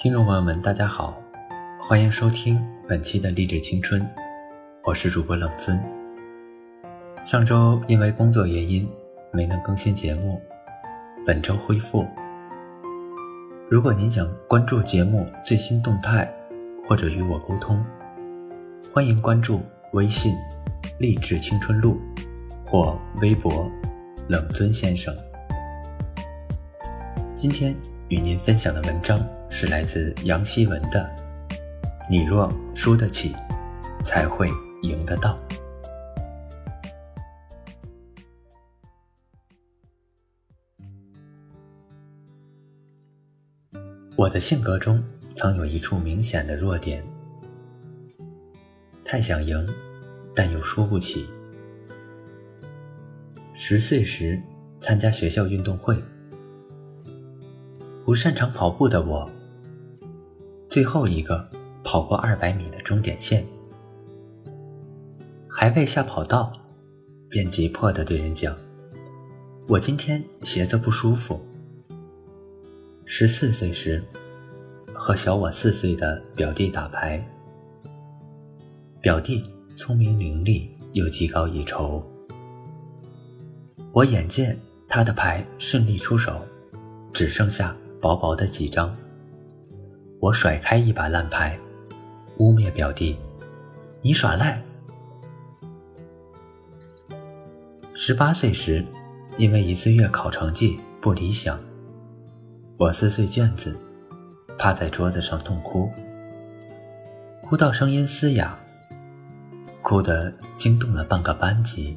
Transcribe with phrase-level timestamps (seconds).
[0.00, 1.20] 听众朋友们，大家好，
[1.80, 4.08] 欢迎收听本期的励志青春，
[4.84, 5.76] 我是主播冷尊。
[7.26, 8.88] 上周因为工作原因
[9.32, 10.40] 没能更新节目，
[11.26, 12.06] 本周恢复。
[13.68, 16.32] 如果您想关注节目最新动态，
[16.88, 17.84] 或者与我沟通，
[18.94, 19.62] 欢迎关注
[19.94, 20.32] 微信
[21.00, 22.00] “励志青春路”
[22.64, 23.68] 或微博
[24.30, 25.12] “冷尊先生”。
[27.34, 27.74] 今天
[28.06, 29.18] 与您分享的文章
[29.50, 31.00] 是来自杨希文的
[32.10, 33.34] 《你若输得起，
[34.04, 34.48] 才会
[34.82, 35.38] 赢得到》。
[44.16, 45.02] 我的性格中。
[45.38, 47.00] 曾有一处明显的弱点，
[49.04, 49.64] 太想赢，
[50.34, 51.28] 但又输不起。
[53.54, 54.42] 十岁时
[54.80, 55.96] 参加学校运动会，
[58.04, 59.30] 不擅长跑步的我，
[60.68, 61.48] 最后一个
[61.82, 63.44] 跑过二百米的终点线，
[65.48, 66.52] 还未下跑道，
[67.28, 68.56] 便急迫地对人讲
[69.66, 71.40] ：“我今天鞋子不舒服。”
[73.04, 74.02] 十四岁时。
[75.00, 77.24] 和小我四岁的表弟打牌，
[79.00, 79.42] 表弟
[79.76, 82.02] 聪明伶俐又技高一筹。
[83.92, 86.42] 我眼见他的牌顺利出手，
[87.14, 88.94] 只剩下薄薄的几张。
[90.20, 91.58] 我甩开一把烂牌，
[92.38, 93.16] 污蔑表弟
[94.02, 94.62] ：“你耍赖！”
[97.94, 98.84] 十八岁时，
[99.36, 101.58] 因为一次月考成绩不理想，
[102.76, 103.76] 我撕碎卷子。
[104.58, 105.88] 趴在桌子上痛哭，
[107.44, 108.58] 哭到声音嘶哑，
[109.82, 111.96] 哭得惊动了半个班级，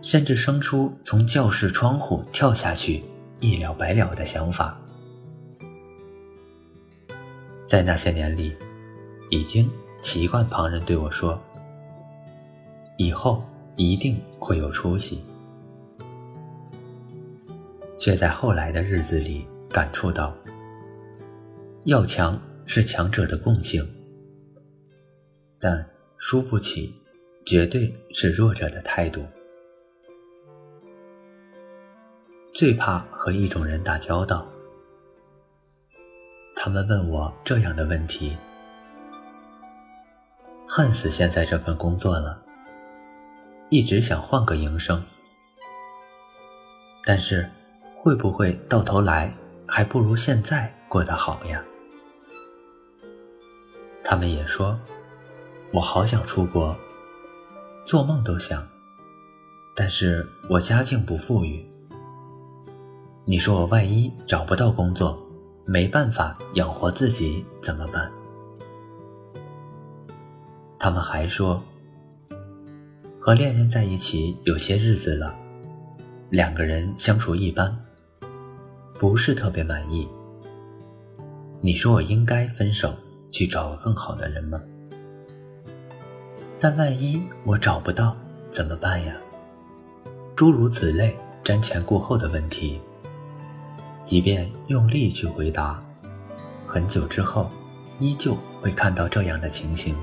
[0.00, 3.04] 甚至生出从教室窗户跳下去
[3.40, 4.80] 一了百了的想法。
[7.66, 8.56] 在那些年里，
[9.30, 9.68] 已经
[10.00, 11.40] 习惯旁人对我说
[12.96, 13.42] ：“以后
[13.74, 15.24] 一定会有出息。”
[17.98, 20.32] 却在后来的日子里感触到。
[21.84, 23.84] 要强是强者的共性，
[25.60, 26.92] 但输不起，
[27.44, 29.24] 绝对是弱者的态度。
[32.52, 34.46] 最怕和一种人打交道，
[36.66, 38.36] 他们问我这样的问题：
[40.66, 42.42] 恨死现在这份工作了，
[43.68, 45.00] 一直想换个营生，
[47.04, 47.48] 但是
[48.02, 49.32] 会不会到头来
[49.64, 51.62] 还不如现在过得好呀？
[54.02, 54.76] 他们也说，
[55.72, 56.76] 我好想出国，
[57.84, 58.66] 做梦都想。
[59.76, 61.64] 但是我家境不富裕，
[63.24, 65.16] 你说我万一找不到工作，
[65.68, 68.08] 没办法养活自己怎么办？
[70.78, 71.60] 他们还说，
[73.18, 75.34] 和恋人在一起有些日子了，
[76.30, 77.76] 两个人相处一般，
[78.94, 80.08] 不是特别满意。
[81.60, 82.94] 你说我应该分手？
[83.32, 84.62] 去找个更好的人吗？
[86.60, 88.16] 但万一我找不到
[88.50, 89.16] 怎么办呀？
[90.36, 92.80] 诸如此类瞻前顾后的问题，
[94.06, 95.82] 即便用力去回答，
[96.64, 97.50] 很久之后
[97.98, 99.96] 依旧会看到这样的情形。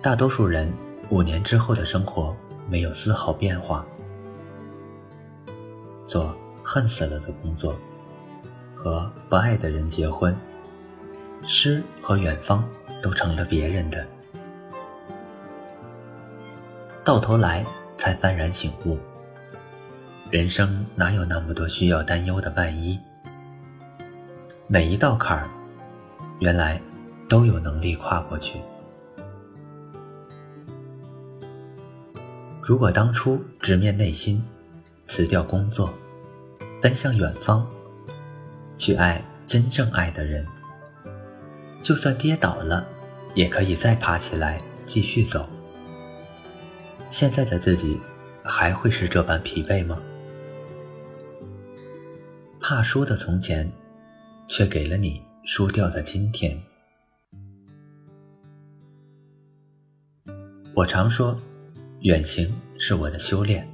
[0.00, 0.72] 大多数人
[1.10, 2.34] 五年之后的生活
[2.68, 3.84] 没有丝毫变化，
[6.06, 6.32] 做
[6.62, 7.74] 恨死了的工作，
[8.76, 10.34] 和不爱的人结婚。
[11.44, 12.64] 诗和远方
[13.02, 14.06] 都成了别人的，
[17.04, 17.66] 到头来
[17.98, 18.96] 才幡然醒悟，
[20.28, 22.98] 人生哪有那么多需要担忧的万一？
[24.66, 25.48] 每一道坎儿，
[26.40, 26.80] 原来
[27.28, 28.60] 都有能力跨过去。
[32.60, 34.44] 如果当初直面内心，
[35.06, 35.94] 辞掉工作，
[36.82, 37.64] 奔向远方，
[38.76, 40.44] 去爱真正爱的人。
[41.80, 42.84] 就算跌倒了，
[43.34, 45.48] 也可以再爬起来继续走。
[47.10, 47.96] 现在的自己
[48.42, 49.96] 还会是这般疲惫吗？
[52.68, 53.70] 怕输的从前，
[54.48, 56.60] 却给了你输掉的今天。
[60.74, 61.40] 我常说，
[62.00, 63.64] 远行是我的修炼。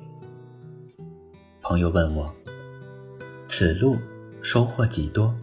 [1.63, 2.31] 朋友问我，
[3.49, 3.97] 此路
[4.43, 5.35] 收获几多？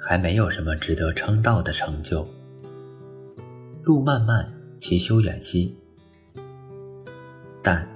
[0.00, 2.26] 还没有什么值得称道的成就。
[3.82, 5.76] 路漫漫其修远兮，
[7.62, 7.86] 但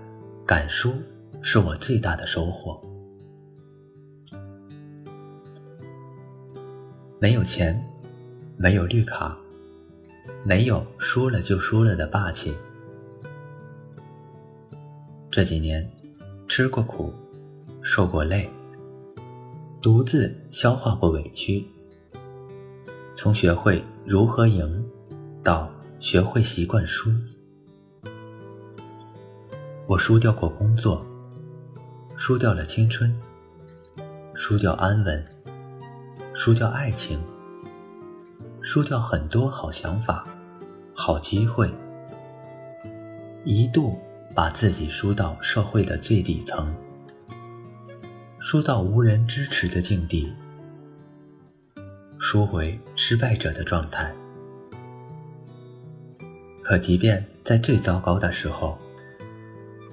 [0.46, 0.92] 敢输
[1.40, 2.78] 是我最大的收获。
[7.22, 7.78] 没有钱，
[8.56, 9.36] 没有绿卡，
[10.42, 12.56] 没有输了就输了的霸气。
[15.30, 15.86] 这几年，
[16.48, 17.12] 吃过苦，
[17.82, 18.48] 受过累，
[19.82, 21.62] 独自消化过委屈。
[23.14, 24.82] 从学会如何赢，
[25.44, 27.10] 到学会习惯输。
[29.86, 31.04] 我输掉过工作，
[32.16, 33.14] 输掉了青春，
[34.32, 35.22] 输掉安稳，
[36.34, 37.20] 输掉爱情，
[38.60, 40.26] 输掉很多好想法、
[40.94, 41.70] 好机会，
[43.44, 43.98] 一度。
[44.32, 46.72] 把自己输到社会的最底层，
[48.38, 50.32] 输到无人支持的境地，
[52.16, 54.14] 输回失败者的状态。
[56.62, 58.78] 可即便在最糟糕的时候，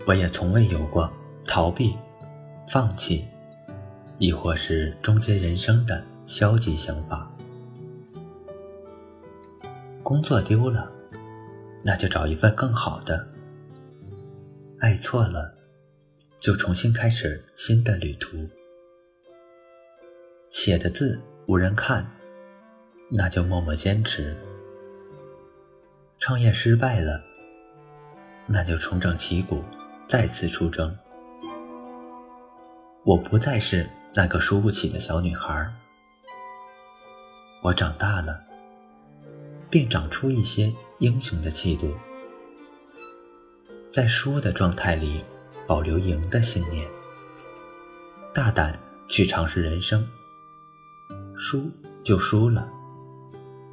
[0.06, 1.12] 我也从未有过
[1.48, 1.98] 逃避、
[2.69, 3.25] 放弃，
[4.19, 7.31] 亦或是终结人生的消极想法。
[10.03, 10.91] 工作丢了，
[11.83, 13.25] 那就找一份更好的。
[14.79, 15.56] 爱错了，
[16.38, 18.45] 就重新开始新的旅途。
[20.50, 22.06] 写的字无人看，
[23.09, 24.35] 那就默默坚持。
[26.19, 27.21] 创业失败了，
[28.45, 29.63] 那就重整旗鼓，
[30.09, 30.94] 再次出征。
[33.06, 35.74] 我不再是那个输不起的小女孩，
[37.62, 38.39] 我长大了，
[39.69, 41.92] 并长出一些英雄的气度。
[43.89, 45.24] 在输的状态里，
[45.65, 46.88] 保留赢的信念，
[48.33, 48.77] 大胆
[49.09, 50.07] 去尝试人生。
[51.36, 51.69] 输
[52.04, 52.69] 就输了，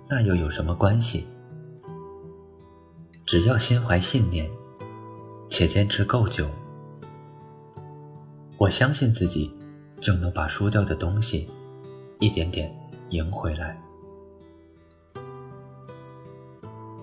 [0.09, 1.27] 那又有什么关系？
[3.27, 4.51] 只要心怀信念，
[5.49, 6.49] 且坚持够久，
[8.59, 9.55] 我相信自己
[10.01, 11.49] 就能把输掉的东西
[12.19, 12.75] 一点点
[13.15, 13.81] 赢回来。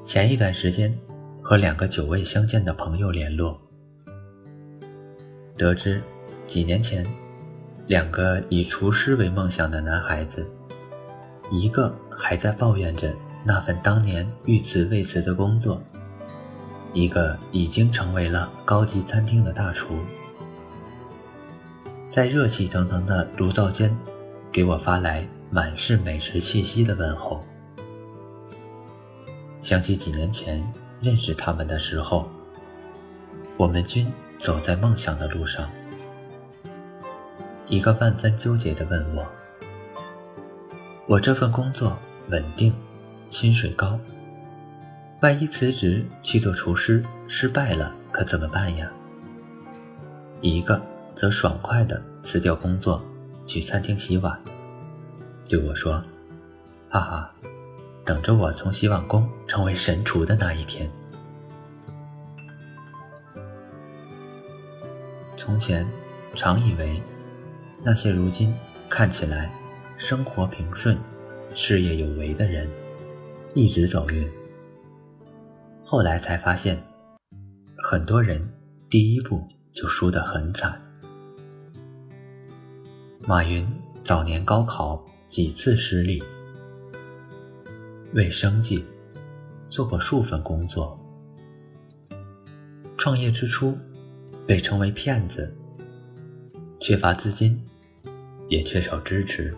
[0.04, 0.96] 前一段时间。
[1.44, 3.60] 和两个久未相见的朋友联络，
[5.58, 6.02] 得知
[6.48, 7.06] 几年前，
[7.88, 10.48] 两个以厨师为梦想的男孩子，
[11.52, 13.14] 一个还在抱怨着
[13.44, 15.82] 那份当年欲辞未辞的工作，
[16.94, 19.96] 一个已经成为了高级餐厅的大厨，
[22.10, 23.94] 在热气腾腾的炉灶间，
[24.54, 27.46] 给我发来满是美食气息的问候。
[29.62, 30.66] 想起几年前。
[31.04, 32.30] 认识他们的时候，
[33.58, 35.68] 我们均走在梦想的路上。
[37.68, 39.28] 一个万分纠结地问我
[41.10, 41.98] ：“我这份工作
[42.30, 42.72] 稳定，
[43.30, 44.00] 薪水高，
[45.24, 48.92] 万一辞职去做厨师失败了，可怎么办呀？”
[50.40, 50.80] 一个
[51.16, 53.04] 则爽快地辞掉工作，
[53.48, 54.40] 去餐厅洗碗，
[55.52, 56.02] 对我说
[56.88, 57.36] ：“哈哈。”
[58.06, 60.90] 等着我从洗碗工成为神厨的那一天。
[65.36, 65.86] 从前，
[66.36, 67.04] 常以为
[67.84, 68.56] 那些如今
[68.90, 69.52] 看起来
[69.98, 70.98] 生活平顺、
[71.54, 72.66] 事业有为的人，
[73.54, 74.32] 一直走运。
[75.84, 76.82] 后来才发现，
[77.78, 78.42] 很多人
[78.90, 80.82] 第一步就输得很惨。
[83.20, 83.70] 马云
[84.02, 86.22] 早年高考几次失利。
[88.14, 88.86] 为生计，
[89.70, 91.00] 做过数份工作。
[92.98, 93.78] 创业之初，
[94.46, 95.50] 被称为骗子，
[96.82, 97.58] 缺乏资金，
[98.50, 99.56] 也缺少支持。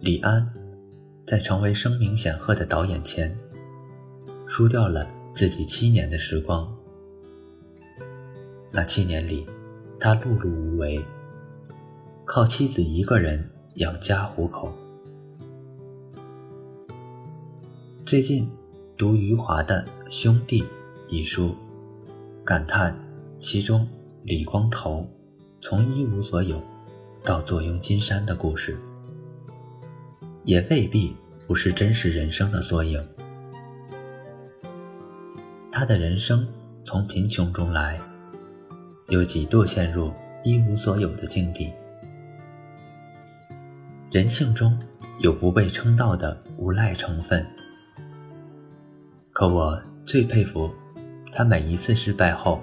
[0.00, 0.52] 李安，
[1.24, 3.38] 在成为声名显赫的导演前，
[4.48, 6.76] 输掉了自己七年的时光。
[8.72, 9.46] 那七年里，
[10.00, 11.00] 他碌碌无为，
[12.28, 13.42] 靠妻子一个人
[13.76, 14.70] 养家糊口。
[18.04, 18.46] 最近
[18.98, 20.62] 读余华的《兄弟》
[21.08, 21.54] 一书，
[22.44, 22.94] 感叹
[23.38, 23.88] 其中
[24.24, 25.08] 李光头
[25.62, 26.62] 从一无所有
[27.24, 28.78] 到坐拥金山的故事，
[30.44, 31.16] 也未必
[31.46, 33.02] 不是真实人生的缩影。
[35.72, 36.46] 他的人生
[36.84, 37.98] 从贫穷中来，
[39.08, 40.12] 又几度陷入
[40.44, 41.72] 一无所有的境地。
[44.10, 44.78] 人性中
[45.18, 47.46] 有不被称道的无赖成分。
[49.32, 50.72] 可我最佩服
[51.30, 52.58] 他每一次失败后，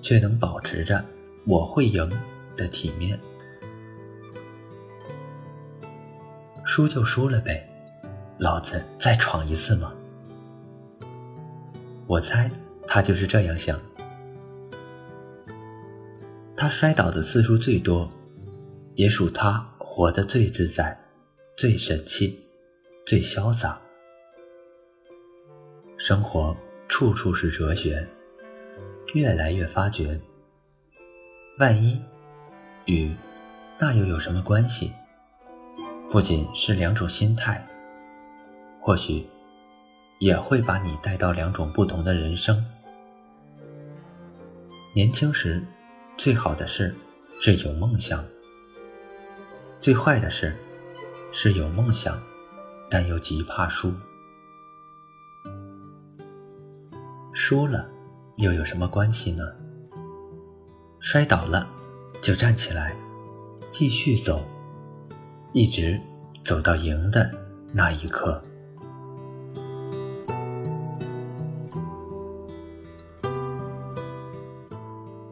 [0.00, 1.04] 却能保持着
[1.44, 2.08] “我会赢”
[2.56, 3.18] 的体面。
[6.62, 7.68] 输就输了呗，
[8.38, 9.92] 老子再闯一次嘛！
[12.06, 12.48] 我猜
[12.86, 13.80] 他就是这样想。
[16.56, 18.08] 他摔倒的次数最多，
[18.94, 19.68] 也属他
[19.98, 20.96] 活得最自在。
[21.56, 22.38] 最神气、
[23.04, 23.82] 最潇洒。
[25.96, 28.06] 生活处处是哲学，
[29.12, 30.16] 越来越发觉，
[31.58, 32.00] 万一
[32.84, 33.12] 与
[33.76, 34.92] 那又有什么关系？
[36.08, 37.66] 不仅是两种心态，
[38.80, 39.26] 或许
[40.20, 42.64] 也会把你带到两种不同的人生。
[44.94, 45.60] 年轻时，
[46.16, 46.94] 最好的事
[47.40, 48.22] 是有梦想；
[49.80, 50.54] 最坏的事
[51.30, 52.20] 是有梦想，
[52.90, 53.92] 但又极怕输。
[57.32, 57.88] 输了
[58.38, 59.44] 又有什么关系呢？
[60.98, 61.68] 摔倒了
[62.20, 62.94] 就站起来，
[63.70, 64.44] 继续走，
[65.52, 66.00] 一直
[66.44, 67.30] 走到赢的
[67.72, 68.42] 那一刻。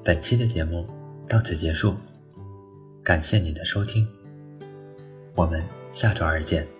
[0.04, 0.88] 本期的节目
[1.28, 1.96] 到此结束，
[3.02, 4.06] 感谢你的收听，
[5.36, 5.62] 我们
[5.92, 6.75] 下周二见。